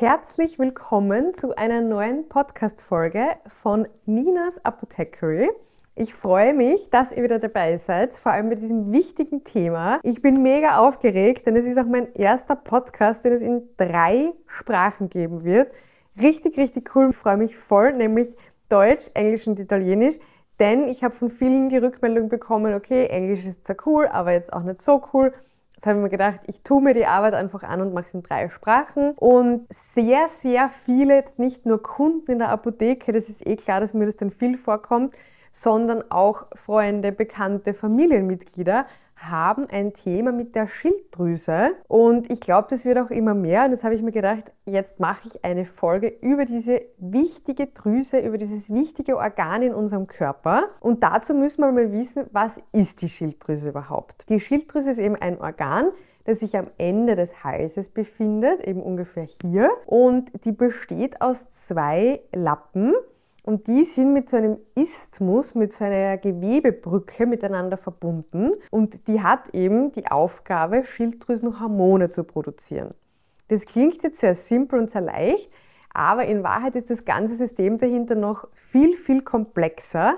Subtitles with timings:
[0.00, 5.50] Herzlich willkommen zu einer neuen Podcast-Folge von Ninas Apothecary.
[5.94, 10.00] Ich freue mich, dass ihr wieder dabei seid, vor allem bei diesem wichtigen Thema.
[10.02, 14.32] Ich bin mega aufgeregt, denn es ist auch mein erster Podcast, den es in drei
[14.46, 15.70] Sprachen geben wird.
[16.18, 17.10] Richtig, richtig cool.
[17.10, 18.38] Ich freue mich voll, nämlich
[18.70, 20.16] Deutsch, Englisch und Italienisch.
[20.58, 24.50] Denn ich habe von vielen die Rückmeldung bekommen, okay, Englisch ist zwar cool, aber jetzt
[24.50, 25.34] auch nicht so cool.
[25.80, 28.12] Jetzt habe ich mir gedacht, ich tue mir die Arbeit einfach an und mache es
[28.12, 29.12] in drei Sprachen.
[29.12, 33.80] Und sehr, sehr viele, jetzt nicht nur Kunden in der Apotheke, das ist eh klar,
[33.80, 35.16] dass mir das dann viel vorkommt,
[35.54, 38.84] sondern auch Freunde, Bekannte, Familienmitglieder
[39.22, 41.70] haben ein Thema mit der Schilddrüse.
[41.88, 43.64] Und ich glaube, das wird auch immer mehr.
[43.64, 48.18] Und das habe ich mir gedacht, jetzt mache ich eine Folge über diese wichtige Drüse,
[48.18, 50.64] über dieses wichtige Organ in unserem Körper.
[50.80, 54.28] Und dazu müssen wir mal wissen, was ist die Schilddrüse überhaupt?
[54.28, 55.86] Die Schilddrüse ist eben ein Organ,
[56.24, 59.70] das sich am Ende des Halses befindet, eben ungefähr hier.
[59.86, 62.94] Und die besteht aus zwei Lappen
[63.42, 68.52] und die sind mit so einem Isthmus, mit so einer Gewebebrücke miteinander verbunden.
[68.70, 72.94] Und die hat eben die Aufgabe, Schilddrüsenhormone zu produzieren.
[73.48, 75.50] Das klingt jetzt sehr simpel und sehr leicht,
[75.92, 80.14] aber in Wahrheit ist das ganze System dahinter noch viel, viel komplexer,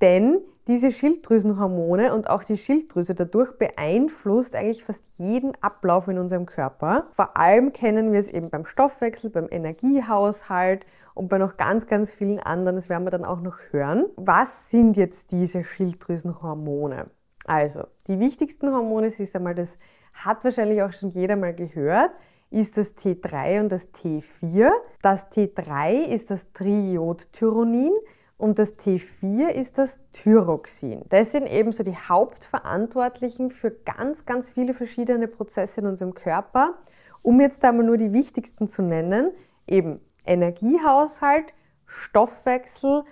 [0.00, 6.46] denn diese Schilddrüsenhormone und auch die Schilddrüse dadurch beeinflusst eigentlich fast jeden Ablauf in unserem
[6.46, 7.08] Körper.
[7.12, 12.12] Vor allem kennen wir es eben beim Stoffwechsel, beim Energiehaushalt und bei noch ganz, ganz
[12.12, 14.06] vielen anderen, das werden wir dann auch noch hören.
[14.16, 17.10] Was sind jetzt diese Schilddrüsenhormone?
[17.44, 19.78] Also, die wichtigsten Hormone ist einmal, das
[20.12, 22.10] hat wahrscheinlich auch schon jeder mal gehört,
[22.50, 24.70] ist das T3 und das T4.
[25.02, 27.92] Das T3 ist das Triodtyronin
[28.36, 31.02] und das T4 ist das Thyroxin.
[31.08, 36.74] Das sind eben so die Hauptverantwortlichen für ganz, ganz viele verschiedene Prozesse in unserem Körper.
[37.22, 39.30] Um jetzt einmal nur die wichtigsten zu nennen,
[39.66, 41.52] eben Energiehaushalt,
[41.86, 43.04] Stoffwechsel,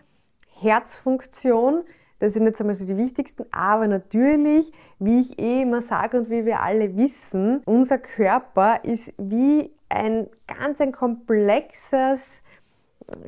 [0.60, 1.84] Herzfunktion,
[2.20, 6.30] das sind jetzt einmal so die wichtigsten, aber natürlich, wie ich eh immer sage und
[6.30, 12.42] wie wir alle wissen, unser Körper ist wie ein ganz ein komplexes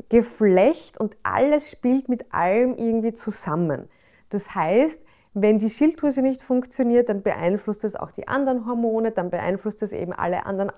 [0.08, 3.88] Geflecht und alles spielt mit allem irgendwie zusammen.
[4.28, 5.00] Das heißt,
[5.32, 9.92] wenn die Schilddrüse nicht funktioniert, dann beeinflusst das auch die anderen Hormone, dann beeinflusst das
[9.92, 10.72] eben alle anderen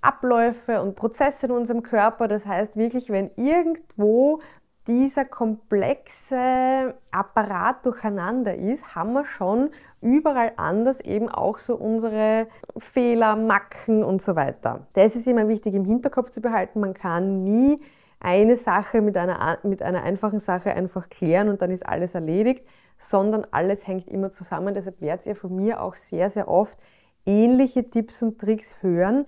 [0.00, 2.26] Abläufe und Prozesse in unserem Körper.
[2.26, 4.40] Das heißt wirklich, wenn irgendwo
[4.86, 12.46] dieser komplexe Apparat durcheinander ist, haben wir schon überall anders eben auch so unsere
[12.78, 14.86] Fehler, Macken und so weiter.
[14.94, 16.80] Das ist immer wichtig im Hinterkopf zu behalten.
[16.80, 17.78] Man kann nie
[18.18, 22.64] eine Sache mit einer, mit einer einfachen Sache einfach klären und dann ist alles erledigt
[23.00, 24.74] sondern alles hängt immer zusammen.
[24.74, 26.78] Deshalb werdet ihr von mir auch sehr, sehr oft
[27.26, 29.24] ähnliche Tipps und Tricks hören,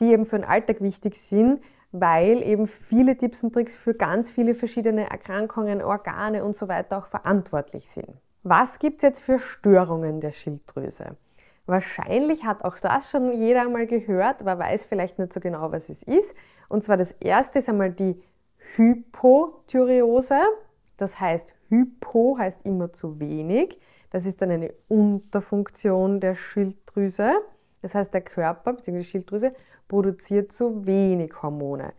[0.00, 4.28] die eben für den Alltag wichtig sind, weil eben viele Tipps und Tricks für ganz
[4.28, 8.08] viele verschiedene Erkrankungen, Organe und so weiter auch verantwortlich sind.
[8.42, 11.16] Was gibt es jetzt für Störungen der Schilddrüse?
[11.66, 15.88] Wahrscheinlich hat auch das schon jeder einmal gehört, aber weiß vielleicht nicht so genau, was
[15.88, 16.34] es ist.
[16.68, 18.20] Und zwar das erste ist einmal die
[18.74, 20.40] Hypothyreose.
[20.96, 23.78] Das heißt, Hypo heißt immer zu wenig.
[24.10, 27.32] Das ist dann eine Unterfunktion der Schilddrüse.
[27.82, 28.98] Das heißt, der Körper bzw.
[28.98, 29.52] die Schilddrüse
[29.88, 31.92] produziert zu wenig Hormone.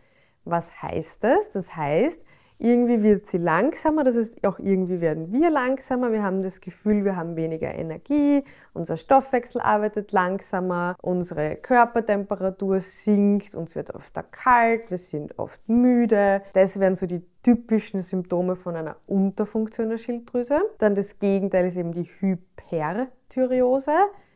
[0.44, 1.50] Was heißt das?
[1.50, 2.20] Das heißt,
[2.58, 6.12] irgendwie wird sie langsamer, das heißt auch irgendwie werden wir langsamer.
[6.12, 13.54] Wir haben das Gefühl, wir haben weniger Energie, unser Stoffwechsel arbeitet langsamer, unsere Körpertemperatur sinkt,
[13.54, 16.42] uns wird oft kalt, wir sind oft müde.
[16.54, 20.60] Das wären so die typischen Symptome von einer Unterfunktion der Schilddrüse.
[20.78, 23.92] Dann das Gegenteil ist eben die Hyperthyreose.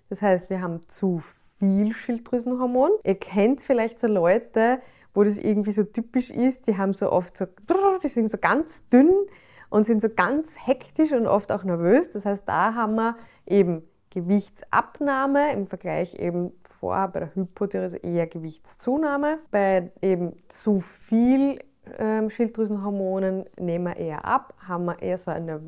[0.08, 1.22] Das heißt, wir haben zu
[1.58, 2.90] viel Schilddrüsenhormon.
[3.04, 4.80] Ihr kennt vielleicht so Leute,
[5.14, 6.66] wo das irgendwie so typisch ist.
[6.66, 7.46] Die haben so oft so,
[8.02, 9.12] die sind so ganz dünn
[9.68, 12.10] und sind so ganz hektisch und oft auch nervös.
[12.10, 13.16] Das heißt, da haben wir
[13.46, 19.38] eben Gewichtsabnahme im Vergleich eben vorher bei der Hypothyreose eher Gewichtszunahme.
[19.52, 21.60] Bei eben zu viel
[21.98, 25.60] ähm, Schilddrüsenhormonen nehmen wir eher ab, haben wir eher so eine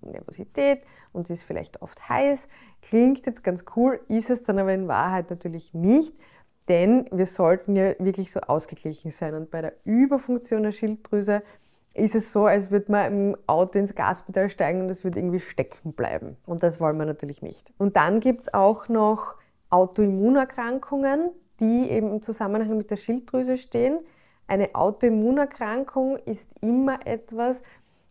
[0.00, 0.82] Nervosität
[1.12, 2.48] und sie ist vielleicht oft heiß.
[2.80, 6.16] Klingt jetzt ganz cool, ist es dann aber in Wahrheit natürlich nicht,
[6.68, 9.34] denn wir sollten ja wirklich so ausgeglichen sein.
[9.34, 11.42] Und bei der Überfunktion der Schilddrüse
[11.94, 15.40] ist es so, als würde man im Auto ins Gaspedal steigen und es wird irgendwie
[15.40, 16.36] stecken bleiben.
[16.46, 17.72] Und das wollen wir natürlich nicht.
[17.78, 19.36] Und dann gibt es auch noch
[19.70, 21.30] Autoimmunerkrankungen,
[21.60, 23.98] die eben im Zusammenhang mit der Schilddrüse stehen.
[24.46, 27.62] Eine Autoimmunerkrankung ist immer etwas,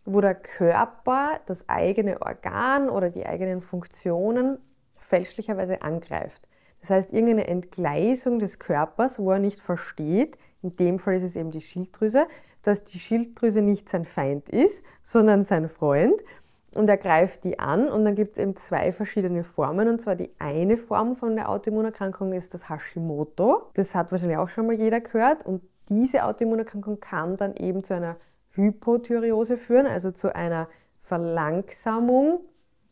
[0.04, 4.58] wo der Körper das eigene Organ oder die eigenen Funktionen
[4.96, 6.42] fälschlicherweise angreift.
[6.82, 11.36] Das heißt, irgendeine Entgleisung des Körpers, wo er nicht versteht, in dem Fall ist es
[11.36, 12.26] eben die Schilddrüse,
[12.62, 16.14] dass die Schilddrüse nicht sein Feind ist, sondern sein Freund.
[16.74, 19.88] Und er greift die an und dann gibt es eben zwei verschiedene Formen.
[19.88, 23.70] Und zwar die eine Form von der Autoimmunerkrankung ist das Hashimoto.
[23.74, 25.44] Das hat wahrscheinlich auch schon mal jeder gehört.
[25.44, 28.16] Und diese Autoimmunerkrankung kann dann eben zu einer
[28.52, 30.68] Hypothyreose führen, also zu einer
[31.02, 32.40] Verlangsamung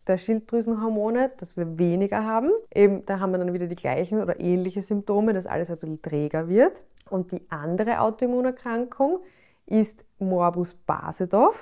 [0.06, 2.50] der Schilddrüsenhormone, dass wir weniger haben.
[2.74, 6.02] Eben, da haben wir dann wieder die gleichen oder ähnliche Symptome, dass alles ein bisschen
[6.02, 6.82] träger wird.
[7.08, 9.20] Und die andere Autoimmunerkrankung
[9.66, 11.54] ist Morbus Basedow.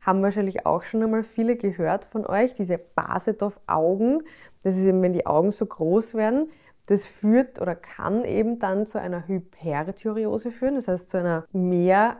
[0.00, 4.22] Haben wahrscheinlich auch schon einmal viele gehört von euch, diese Basedow-Augen.
[4.62, 6.48] Das ist eben, wenn die Augen so groß werden.
[6.86, 12.18] Das führt oder kann eben dann zu einer Hyperthyreose führen, das heißt zu einer mehr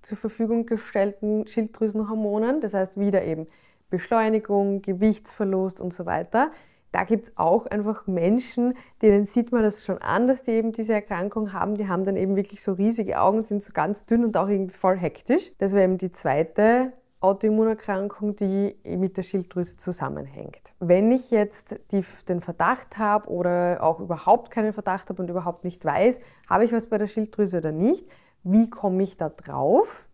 [0.00, 2.62] zur Verfügung gestellten Schilddrüsenhormonen.
[2.62, 3.46] Das heißt wieder eben
[3.90, 6.50] Beschleunigung, Gewichtsverlust und so weiter.
[6.92, 10.72] Da gibt es auch einfach Menschen, denen sieht man das schon an, dass die eben
[10.72, 11.74] diese Erkrankung haben.
[11.74, 14.74] Die haben dann eben wirklich so riesige Augen, sind so ganz dünn und auch irgendwie
[14.74, 15.52] voll hektisch.
[15.58, 20.72] Das wäre eben die zweite Autoimmunerkrankung, die mit der Schilddrüse zusammenhängt.
[20.78, 25.64] Wenn ich jetzt die, den Verdacht habe oder auch überhaupt keinen Verdacht habe und überhaupt
[25.64, 26.18] nicht weiß,
[26.48, 28.08] habe ich was bei der Schilddrüse oder nicht,
[28.42, 30.08] wie komme ich da drauf?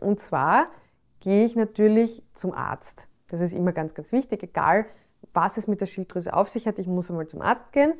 [0.00, 0.66] Und zwar
[1.18, 3.07] gehe ich natürlich zum Arzt.
[3.28, 4.86] Das ist immer ganz, ganz wichtig, egal
[5.32, 7.92] was es mit der Schilddrüse auf sich hat, ich muss einmal zum Arzt gehen.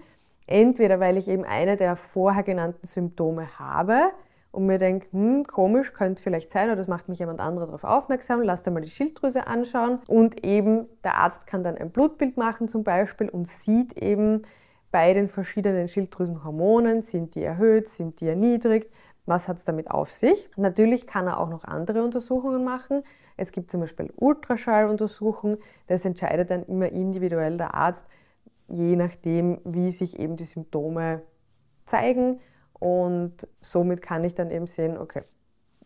[0.46, 4.10] Entweder weil ich eben eine der vorher genannten Symptome habe
[4.50, 7.84] und mir denke, hm, komisch, könnte vielleicht sein, oder das macht mich jemand anderer darauf
[7.84, 9.98] aufmerksam, lass dir mal die Schilddrüse anschauen.
[10.08, 14.42] Und eben der Arzt kann dann ein Blutbild machen zum Beispiel und sieht eben
[14.90, 18.90] bei den verschiedenen Schilddrüsenhormonen, sind die erhöht, sind die erniedrigt,
[19.26, 20.48] was hat es damit auf sich?
[20.56, 23.02] Natürlich kann er auch noch andere Untersuchungen machen.
[23.38, 25.58] Es gibt zum Beispiel Ultraschalluntersuchungen.
[25.86, 28.04] Das entscheidet dann immer individuell der Arzt,
[28.68, 31.22] je nachdem, wie sich eben die Symptome
[31.86, 32.40] zeigen.
[32.78, 35.22] Und somit kann ich dann eben sehen, okay,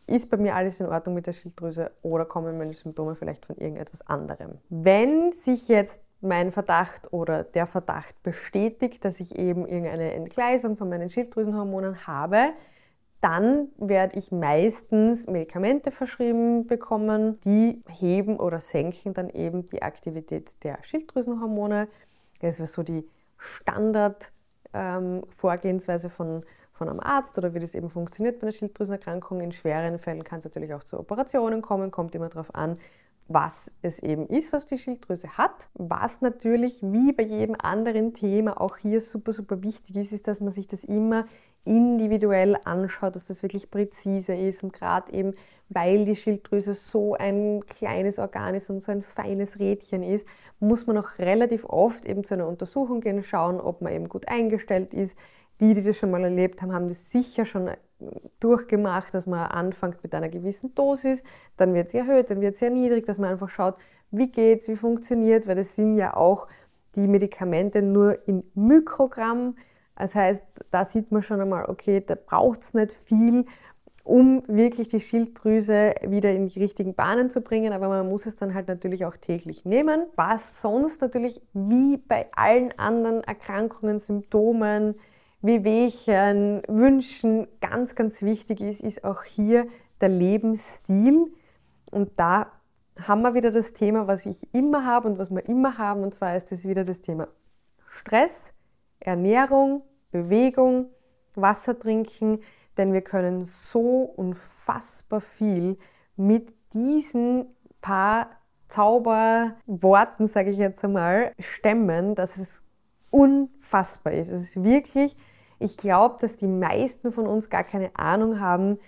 [0.06, 3.56] ist bei mir alles in Ordnung mit der Schilddrüse oder kommen meine Symptome vielleicht von
[3.56, 4.58] irgendetwas anderem?
[4.68, 10.88] Wenn sich jetzt mein Verdacht oder der Verdacht bestätigt, dass ich eben irgendeine Entgleisung von
[10.88, 12.52] meinen Schilddrüsenhormonen habe,
[13.22, 20.50] dann werde ich meistens Medikamente verschrieben bekommen, die heben oder senken dann eben die Aktivität
[20.64, 21.86] der Schilddrüsenhormone.
[22.40, 23.08] Das ist so die
[23.38, 29.40] Standardvorgehensweise ähm, von, von einem Arzt oder wie das eben funktioniert bei einer Schilddrüsenerkrankung.
[29.40, 32.76] In schweren Fällen kann es natürlich auch zu Operationen kommen, kommt immer darauf an,
[33.28, 35.68] was es eben ist, was die Schilddrüse hat.
[35.74, 40.40] Was natürlich wie bei jedem anderen Thema auch hier super, super wichtig ist, ist, dass
[40.40, 41.26] man sich das immer
[41.64, 45.32] individuell anschaut, dass das wirklich präzise ist und gerade eben,
[45.68, 50.26] weil die Schilddrüse so ein kleines Organ ist und so ein feines Rädchen ist,
[50.60, 54.28] muss man auch relativ oft eben zu einer Untersuchung gehen, schauen, ob man eben gut
[54.28, 55.16] eingestellt ist.
[55.60, 57.70] Die, die das schon mal erlebt haben, haben das sicher schon
[58.40, 61.22] durchgemacht, dass man anfängt mit einer gewissen Dosis,
[61.56, 63.76] dann wird sie erhöht, dann wird sie niedrig, dass man einfach schaut,
[64.10, 66.48] wie geht's, wie funktioniert, weil das sind ja auch
[66.96, 69.56] die Medikamente nur in Mikrogramm
[69.96, 73.44] das heißt, da sieht man schon einmal, okay, da braucht es nicht viel,
[74.04, 78.36] um wirklich die Schilddrüse wieder in die richtigen Bahnen zu bringen, aber man muss es
[78.36, 80.06] dann halt natürlich auch täglich nehmen.
[80.16, 84.96] Was sonst natürlich wie bei allen anderen Erkrankungen, Symptomen,
[85.40, 89.66] Wehwehchen, Wünschen ganz, ganz wichtig ist, ist auch hier
[90.00, 91.32] der Lebensstil.
[91.90, 92.50] Und da
[93.00, 96.14] haben wir wieder das Thema, was ich immer habe und was wir immer haben, und
[96.14, 97.28] zwar ist es wieder das Thema
[97.86, 98.52] Stress,
[99.04, 100.86] Ernährung, Bewegung,
[101.34, 102.40] Wasser trinken,
[102.76, 105.78] denn wir können so unfassbar viel
[106.16, 107.46] mit diesen
[107.80, 108.30] paar
[108.68, 112.62] Zauberworten, sage ich jetzt einmal, stemmen, dass es
[113.10, 114.30] unfassbar ist.
[114.30, 115.16] Es ist wirklich,
[115.58, 118.78] ich glaube, dass die meisten von uns gar keine Ahnung haben,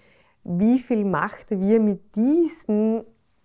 [0.43, 3.05] wie viel Macht wir mit diesen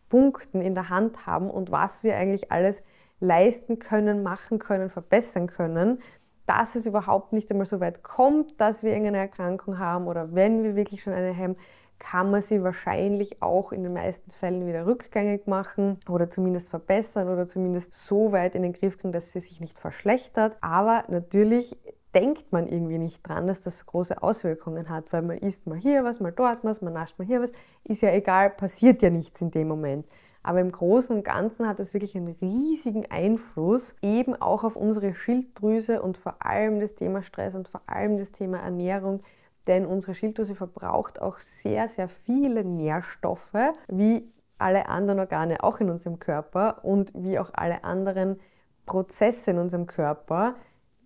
[0.10, 2.82] Punkten in der Hand haben und was wir eigentlich alles
[3.20, 6.02] leisten können, machen können, verbessern können
[6.50, 10.64] dass es überhaupt nicht einmal so weit kommt, dass wir irgendeine Erkrankung haben oder wenn
[10.64, 11.56] wir wirklich schon eine haben,
[12.00, 17.30] kann man sie wahrscheinlich auch in den meisten Fällen wieder rückgängig machen oder zumindest verbessern
[17.30, 20.58] oder zumindest so weit in den Griff kriegen, dass sie sich nicht verschlechtert.
[20.62, 21.78] Aber natürlich
[22.16, 26.04] denkt man irgendwie nicht dran, dass das große Auswirkungen hat, weil man isst mal hier
[26.04, 27.52] was, mal dort was, man nascht mal hier was,
[27.84, 30.08] ist ja egal, passiert ja nichts in dem Moment.
[30.50, 35.14] Aber im Großen und Ganzen hat es wirklich einen riesigen Einfluss eben auch auf unsere
[35.14, 39.22] Schilddrüse und vor allem das Thema Stress und vor allem das Thema Ernährung.
[39.68, 43.54] Denn unsere Schilddrüse verbraucht auch sehr, sehr viele Nährstoffe,
[43.90, 44.28] wie
[44.58, 48.40] alle anderen Organe auch in unserem Körper und wie auch alle anderen
[48.88, 50.56] Prozesse in unserem Körper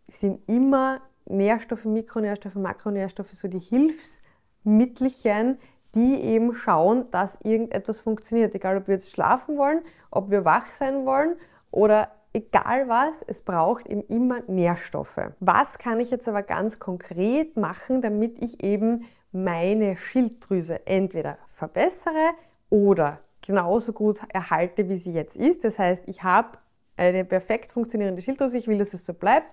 [0.07, 5.57] sind immer Nährstoffe, Mikronährstoffe, Makronährstoffe, so die Hilfsmittelchen,
[5.95, 8.55] die eben schauen, dass irgendetwas funktioniert.
[8.55, 9.81] Egal, ob wir jetzt schlafen wollen,
[10.11, 11.35] ob wir wach sein wollen
[11.71, 15.19] oder egal was, es braucht eben immer Nährstoffe.
[15.39, 22.31] Was kann ich jetzt aber ganz konkret machen, damit ich eben meine Schilddrüse entweder verbessere
[22.69, 25.63] oder genauso gut erhalte, wie sie jetzt ist.
[25.63, 26.57] Das heißt, ich habe
[26.95, 29.47] eine perfekt funktionierende Schilddrüse, ich will, dass es so bleibt,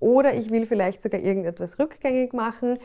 [0.00, 2.78] oder ich will vielleicht sogar irgendetwas rückgängig machen.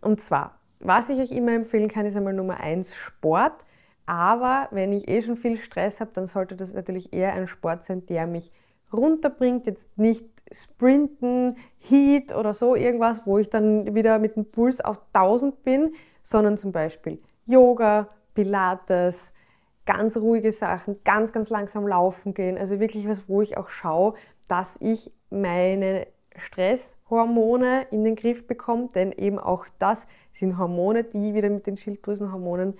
[0.00, 3.64] Und zwar, was ich euch immer empfehlen kann, ist einmal Nummer eins Sport.
[4.06, 7.84] Aber wenn ich eh schon viel Stress habe, dann sollte das natürlich eher ein Sport
[7.84, 8.50] sein, der mich
[8.92, 9.66] runterbringt.
[9.66, 14.98] Jetzt nicht Sprinten, Heat oder so irgendwas, wo ich dann wieder mit dem Puls auf
[15.12, 15.92] 1000 bin,
[16.24, 19.32] sondern zum Beispiel Yoga, Pilates,
[19.86, 22.58] ganz ruhige Sachen, ganz, ganz langsam laufen gehen.
[22.58, 24.14] Also wirklich was, wo ich auch schaue,
[24.48, 26.06] dass ich meine
[26.36, 31.76] Stresshormone in den Griff bekomme, denn eben auch das sind Hormone, die wieder mit den
[31.76, 32.74] Schilddrüsenhormonen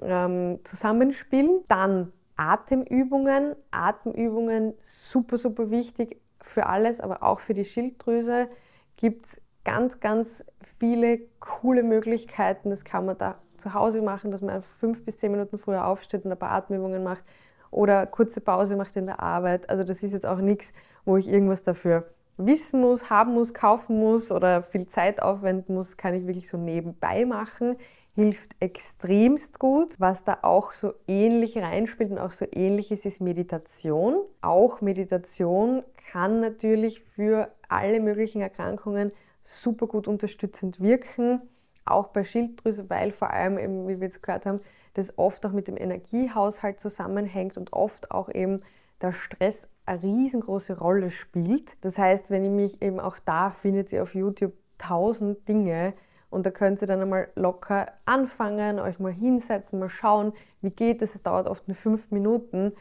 [0.00, 1.64] ähm, zusammenspielen.
[1.68, 3.56] Dann Atemübungen.
[3.70, 8.48] Atemübungen super, super wichtig für alles, aber auch für die Schilddrüse
[8.96, 10.44] gibt es ganz, ganz
[10.78, 12.70] viele coole Möglichkeiten.
[12.70, 15.86] Das kann man da zu Hause machen, dass man einfach fünf bis zehn Minuten früher
[15.86, 17.24] aufsteht und ein paar Atemübungen macht
[17.70, 19.68] oder kurze Pause macht in der Arbeit.
[19.70, 20.72] Also das ist jetzt auch nichts,
[21.04, 25.96] wo ich irgendwas dafür wissen muss, haben muss, kaufen muss oder viel Zeit aufwenden muss,
[25.96, 27.76] kann ich wirklich so nebenbei machen.
[28.14, 29.96] Hilft extremst gut.
[29.98, 34.16] Was da auch so ähnlich reinspielt und auch so ähnlich ist, ist Meditation.
[34.40, 39.12] Auch Meditation kann natürlich für alle möglichen Erkrankungen
[39.42, 41.40] super gut unterstützend wirken.
[41.84, 44.60] Auch bei Schilddrüse, weil vor allem eben, wie wir jetzt gehört haben,
[44.94, 48.62] das oft auch mit dem Energiehaushalt zusammenhängt und oft auch eben
[49.04, 51.76] der Stress eine riesengroße Rolle spielt.
[51.82, 55.94] Das heißt, wenn ich mich eben auch da findet ihr auf YouTube tausend Dinge
[56.30, 60.32] und da könnt ihr dann einmal locker anfangen, euch mal hinsetzen, mal schauen,
[60.62, 61.14] wie geht es.
[61.14, 62.72] Es dauert oft nur fünf Minuten.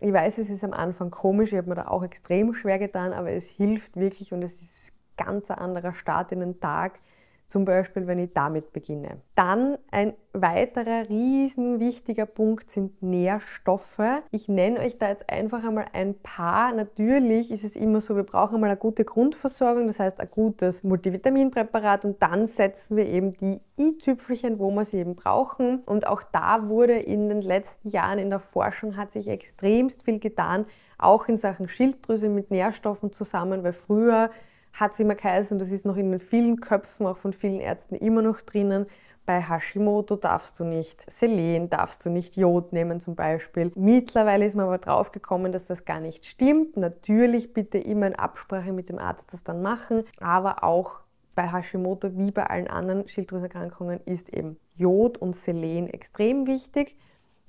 [0.00, 3.12] Ich weiß, es ist am Anfang komisch, ich habe mir da auch extrem schwer getan,
[3.12, 7.00] aber es hilft wirklich und es ist ganz ein anderer Start in den Tag
[7.48, 9.22] zum Beispiel, wenn ich damit beginne.
[9.34, 14.22] Dann ein weiterer riesen wichtiger Punkt sind Nährstoffe.
[14.30, 16.74] Ich nenne euch da jetzt einfach einmal ein paar.
[16.74, 20.84] Natürlich ist es immer so, wir brauchen einmal eine gute Grundversorgung, das heißt ein gutes
[20.84, 25.80] Multivitaminpräparat und dann setzen wir eben die i-Tüpfelchen, wo wir sie eben brauchen.
[25.86, 30.18] Und auch da wurde in den letzten Jahren in der Forschung hat sich extremst viel
[30.18, 30.66] getan,
[30.98, 34.30] auch in Sachen Schilddrüse mit Nährstoffen zusammen, weil früher
[34.78, 37.96] hat es immer geheißen, das ist noch in den vielen Köpfen, auch von vielen Ärzten
[37.96, 38.86] immer noch drinnen.
[39.26, 43.70] Bei Hashimoto darfst du nicht Selen, darfst du nicht Jod nehmen zum Beispiel.
[43.74, 46.76] Mittlerweile ist man aber drauf gekommen, dass das gar nicht stimmt.
[46.78, 51.00] Natürlich bitte immer in Absprache mit dem Arzt das dann machen, aber auch
[51.34, 56.96] bei Hashimoto wie bei allen anderen Schilddrüsenerkrankungen ist eben Jod und Selen extrem wichtig.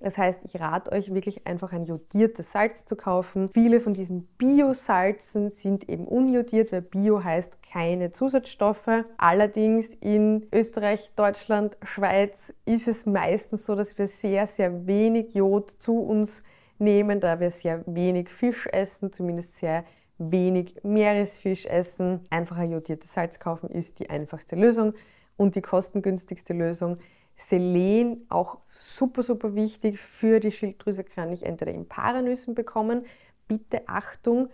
[0.02, 3.50] Das heißt, ich rate euch wirklich einfach ein jodiertes Salz zu kaufen.
[3.50, 9.04] Viele von diesen Bio-Salzen sind eben unjodiert, weil Bio heißt keine Zusatzstoffe.
[9.18, 15.70] Allerdings in Österreich, Deutschland, Schweiz ist es meistens so, dass wir sehr, sehr wenig Jod
[15.80, 16.44] zu uns
[16.78, 19.84] nehmen, da wir sehr wenig Fisch essen, zumindest sehr
[20.18, 22.22] wenig Meeresfisch essen.
[22.30, 24.94] Einfach ein jodiertes Salz kaufen ist die einfachste Lösung
[25.38, 26.98] und die kostengünstigste Lösung.
[27.40, 33.06] Selen auch super, super wichtig für die Schilddrüse, kann ich entweder in Paranüssen bekommen.
[33.48, 34.50] Bitte Achtung,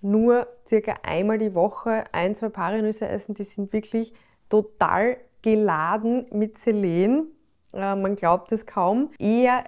[0.00, 4.14] nur circa einmal die Woche ein, zwei Paranüsse essen, die sind wirklich
[4.48, 7.26] total geladen mit Selen.
[7.72, 9.10] Äh, man glaubt es kaum.
[9.18, 9.64] Eher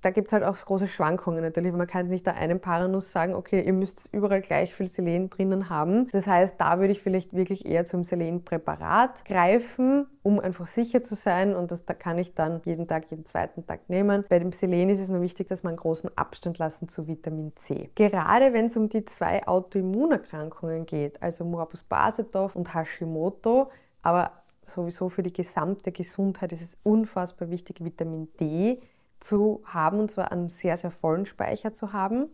[0.00, 1.72] da gibt es halt auch große Schwankungen natürlich.
[1.72, 5.68] Man kann nicht da einem Paranuss sagen, okay, ihr müsst überall gleich viel Selen drinnen
[5.68, 6.08] haben.
[6.12, 11.14] Das heißt, da würde ich vielleicht wirklich eher zum Selenpräparat greifen, um einfach sicher zu
[11.14, 11.54] sein.
[11.54, 14.24] Und das da kann ich dann jeden Tag, jeden zweiten Tag nehmen.
[14.28, 17.52] Bei dem Selen ist es nur wichtig, dass man einen großen Abstand lassen zu Vitamin
[17.56, 17.90] C.
[17.94, 23.70] Gerade wenn es um die zwei Autoimmunerkrankungen geht, also Morbus Basedorf und Hashimoto,
[24.02, 24.32] aber
[24.66, 28.80] sowieso für die gesamte Gesundheit ist es unfassbar wichtig, Vitamin D
[29.20, 32.26] zu haben, und zwar einen sehr, sehr vollen Speicher zu haben.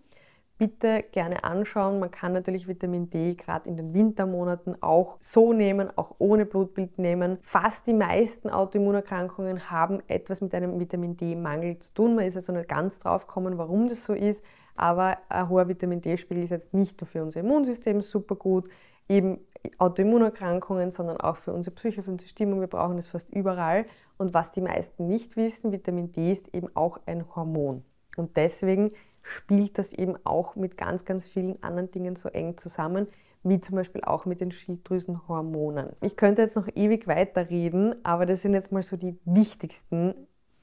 [0.56, 1.98] Bitte gerne anschauen.
[1.98, 6.96] Man kann natürlich Vitamin D gerade in den Wintermonaten auch so nehmen, auch ohne Blutbild
[6.96, 7.38] nehmen.
[7.42, 12.14] Fast die meisten Autoimmunerkrankungen haben etwas mit einem Vitamin D-Mangel zu tun.
[12.14, 14.44] Man ist also nicht ganz drauf gekommen, warum das so ist.
[14.76, 18.68] Aber ein hoher Vitamin D-Spiegel ist jetzt nicht nur für unser Immunsystem super gut,
[19.08, 19.40] eben
[19.78, 22.60] Autoimmunerkrankungen, sondern auch für unsere Psyche, für unsere Stimmung.
[22.60, 23.86] Wir brauchen es fast überall.
[24.16, 27.82] Und was die meisten nicht wissen, Vitamin D ist eben auch ein Hormon.
[28.16, 28.90] Und deswegen
[29.22, 33.06] spielt das eben auch mit ganz, ganz vielen anderen Dingen so eng zusammen,
[33.42, 35.90] wie zum Beispiel auch mit den Schilddrüsenhormonen.
[36.00, 40.14] Ich könnte jetzt noch ewig weiterreden, aber das sind jetzt mal so die wichtigsten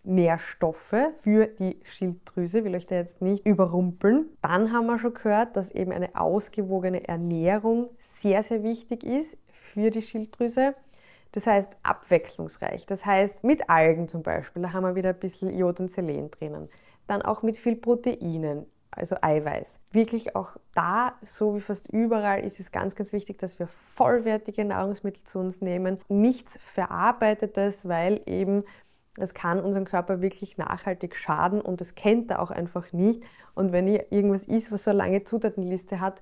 [0.03, 2.63] Nährstoffe für die Schilddrüse.
[2.63, 4.29] Will euch da jetzt nicht überrumpeln.
[4.41, 9.89] Dann haben wir schon gehört, dass eben eine ausgewogene Ernährung sehr, sehr wichtig ist für
[9.89, 10.75] die Schilddrüse.
[11.31, 12.86] Das heißt abwechslungsreich.
[12.86, 16.29] Das heißt mit Algen zum Beispiel, da haben wir wieder ein bisschen Jod und Selen
[16.31, 16.70] drinnen.
[17.08, 19.79] Dann auch mit viel Proteinen, also Eiweiß.
[19.91, 24.65] Wirklich auch da, so wie fast überall, ist es ganz, ganz wichtig, dass wir vollwertige
[24.65, 26.00] Nahrungsmittel zu uns nehmen.
[26.10, 28.63] Nichts Verarbeitetes, weil eben
[29.18, 33.22] es kann unserem Körper wirklich nachhaltig schaden und das kennt er auch einfach nicht.
[33.53, 36.22] Und wenn ihr irgendwas isst, was so eine lange Zutatenliste hat,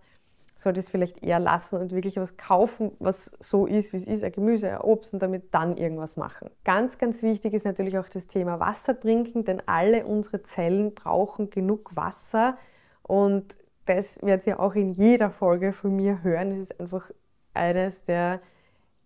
[0.58, 4.24] sollte es vielleicht eher lassen und wirklich was kaufen, was so ist, wie es ist,
[4.24, 6.50] ein Gemüse, ein Obst und damit dann irgendwas machen.
[6.66, 11.50] Ganz, ganz wichtig ist natürlich auch das Thema Wasser trinken, denn alle unsere Zellen brauchen
[11.50, 12.58] genug Wasser
[13.04, 16.52] und das werdet ihr auch in jeder Folge von mir hören.
[16.52, 17.10] Es ist einfach
[17.54, 18.42] eines der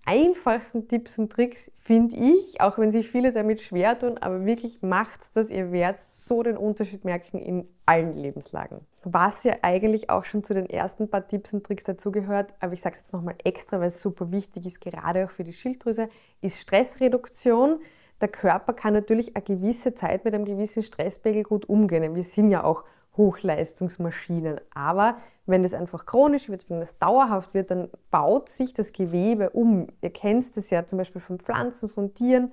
[0.06, 4.82] einfachsten Tipps und Tricks, finde ich, auch wenn sich viele damit schwer tun, aber wirklich
[4.82, 8.82] macht dass ihr werdet so den Unterschied merken in allen Lebenslagen.
[9.04, 12.82] Was ja eigentlich auch schon zu den ersten paar Tipps und Tricks dazugehört, aber ich
[12.82, 16.10] sage es jetzt nochmal extra, weil es super wichtig ist, gerade auch für die Schilddrüse,
[16.42, 17.80] ist Stressreduktion.
[18.22, 22.16] Der Körper kann natürlich eine gewisse Zeit mit einem gewissen Stresspegel gut umgehen.
[22.16, 22.84] Wir sind ja auch
[23.18, 24.60] Hochleistungsmaschinen.
[24.74, 29.50] Aber wenn das einfach chronisch wird, wenn das dauerhaft wird, dann baut sich das Gewebe
[29.50, 29.88] um.
[30.02, 32.52] Ihr kennt es ja zum Beispiel von Pflanzen, von Tieren.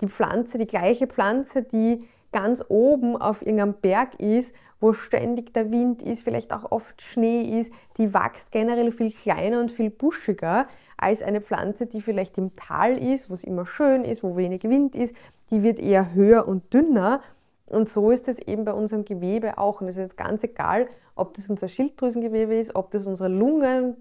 [0.00, 5.70] Die Pflanze, die gleiche Pflanze, die ganz oben auf irgendeinem Berg ist, wo ständig der
[5.70, 10.66] Wind ist, vielleicht auch oft Schnee ist, die wächst generell viel kleiner und viel buschiger
[10.96, 14.62] als eine Pflanze, die vielleicht im Tal ist, wo es immer schön ist, wo wenig
[14.64, 15.14] Wind ist.
[15.50, 17.20] Die wird eher höher und dünner
[17.70, 19.80] und so ist es eben bei unserem Gewebe auch.
[19.80, 23.96] Und es ist jetzt ganz egal, ob das unser Schilddrüsengewebe ist, ob das unsere Lungen,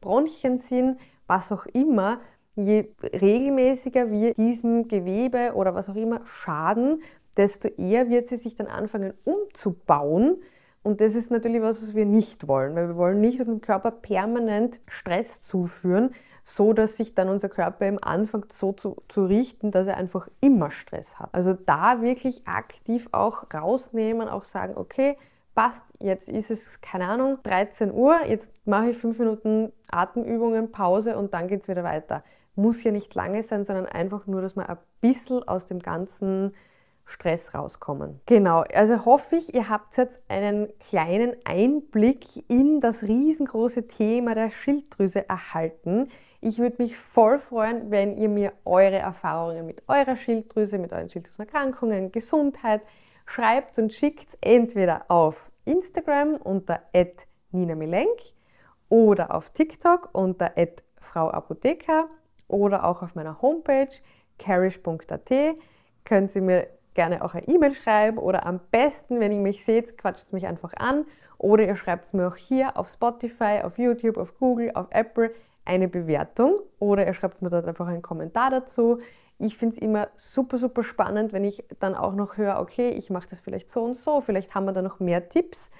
[0.00, 2.20] Bronchien sind, was auch immer.
[2.56, 7.02] Je regelmäßiger wir diesem Gewebe oder was auch immer schaden,
[7.36, 10.36] desto eher wird sie sich dann anfangen umzubauen.
[10.84, 13.90] Und das ist natürlich was, was wir nicht wollen, weil wir wollen nicht dem Körper
[13.90, 19.70] permanent Stress zuführen, so dass sich dann unser Körper im anfängt so zu, zu richten,
[19.70, 21.30] dass er einfach immer Stress hat.
[21.32, 25.16] Also da wirklich aktiv auch rausnehmen, auch sagen, okay,
[25.54, 31.16] passt, jetzt ist es, keine Ahnung, 13 Uhr, jetzt mache ich fünf Minuten Atemübungen, Pause
[31.16, 32.22] und dann geht es wieder weiter.
[32.56, 36.52] Muss ja nicht lange sein, sondern einfach nur, dass man ein bisschen aus dem ganzen
[37.06, 38.20] Stress rauskommen.
[38.26, 44.50] Genau, also hoffe ich, ihr habt jetzt einen kleinen Einblick in das riesengroße Thema der
[44.50, 46.08] Schilddrüse erhalten.
[46.40, 51.10] Ich würde mich voll freuen, wenn ihr mir eure Erfahrungen mit eurer Schilddrüse, mit euren
[51.10, 52.82] Schilddrüsenerkrankungen, Gesundheit
[53.26, 56.82] schreibt und schickt entweder auf Instagram unter
[57.52, 58.34] @nina_milenk
[58.88, 60.52] oder auf TikTok unter
[61.00, 62.08] @frauapotheker
[62.48, 63.88] oder auch auf meiner Homepage
[64.38, 65.30] carish.at
[66.04, 69.98] können Sie mir gerne auch eine E-Mail schreiben oder am besten, wenn ihr mich seht,
[69.98, 71.04] quatscht mich einfach an
[71.38, 75.32] oder ihr schreibt mir auch hier auf Spotify, auf YouTube, auf Google, auf Apple
[75.64, 78.98] eine Bewertung oder ihr schreibt mir dort einfach einen Kommentar dazu.
[79.38, 83.10] Ich finde es immer super, super spannend, wenn ich dann auch noch höre, okay, ich
[83.10, 85.70] mache das vielleicht so und so, vielleicht haben wir da noch mehr Tipps.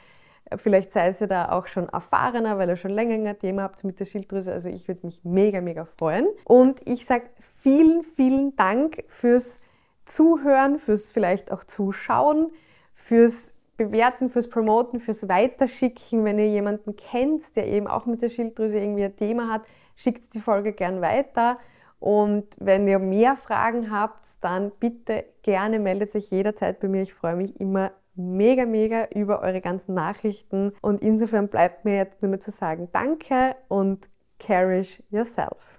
[0.56, 3.98] Vielleicht seid ihr da auch schon erfahrener, weil ihr schon länger ein Thema habt mit
[3.98, 4.52] der Schilddrüse.
[4.52, 6.26] Also ich würde mich mega, mega freuen.
[6.44, 7.24] Und ich sage
[7.62, 9.58] vielen, vielen Dank fürs
[10.06, 12.50] Zuhören, fürs vielleicht auch Zuschauen,
[12.94, 16.24] fürs Bewerten, fürs Promoten, fürs Weiterschicken.
[16.24, 19.62] Wenn ihr jemanden kennt, der eben auch mit der Schilddrüse irgendwie ein Thema hat,
[19.96, 21.58] schickt die Folge gern weiter.
[21.98, 27.02] Und wenn ihr mehr Fragen habt, dann bitte gerne meldet sich jederzeit bei mir.
[27.02, 30.72] Ich freue mich immer mega, mega über eure ganzen Nachrichten.
[30.80, 35.64] Und insofern bleibt mir jetzt nur mehr zu sagen, danke und cherish yourself.